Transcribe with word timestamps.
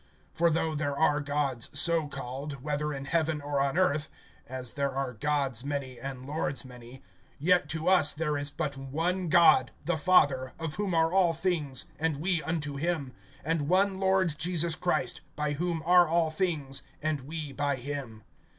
(5)For 0.35 0.51
though 0.51 0.73
there 0.73 0.97
are 0.97 1.21
gods 1.21 1.69
so 1.73 2.07
called, 2.07 2.63
whether 2.63 2.91
in 2.91 3.05
heaven 3.05 3.39
or 3.39 3.61
on 3.61 3.77
earth 3.77 4.09
(as 4.49 4.73
there 4.73 4.91
are 4.95 5.13
gods 5.13 5.63
many, 5.63 5.99
and 5.99 6.25
lords 6.25 6.65
many), 6.65 7.03
(6)yet 7.39 7.67
to 7.67 7.87
us 7.87 8.11
there 8.11 8.35
is 8.35 8.49
but 8.49 8.75
one 8.77 9.29
God, 9.29 9.69
the 9.85 9.97
Father, 9.97 10.53
of 10.57 10.73
whom 10.77 10.95
are 10.95 11.13
all 11.13 11.33
things, 11.33 11.85
and 11.99 12.17
we 12.17 12.41
unto 12.41 12.77
him; 12.77 13.13
and 13.45 13.69
one 13.69 13.99
Lord 13.99 14.35
Jesus 14.39 14.73
Christ, 14.73 15.21
by 15.35 15.53
whom 15.53 15.83
are 15.85 16.07
all 16.07 16.31
things, 16.31 16.81
and 17.03 17.21
we 17.21 17.51
by 17.53 17.75
him. 17.75 18.23